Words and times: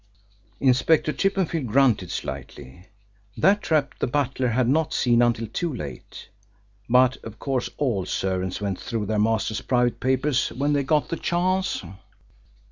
Inspector 0.59 1.13
Chippenfield 1.13 1.67
grunted 1.67 2.09
slightly. 2.09 2.87
That 3.37 3.61
trap 3.61 3.93
the 3.99 4.07
butler 4.07 4.47
had 4.47 4.67
not 4.67 4.95
seen 4.95 5.21
until 5.21 5.45
too 5.45 5.71
late. 5.71 6.27
But 6.89 7.17
of 7.23 7.37
course 7.37 7.69
all 7.77 8.07
servants 8.07 8.59
went 8.59 8.79
through 8.79 9.05
their 9.05 9.19
masters' 9.19 9.61
private 9.61 9.99
papers 9.99 10.47
when 10.53 10.73
they 10.73 10.81
got 10.81 11.09
the 11.09 11.17
chance. 11.17 11.83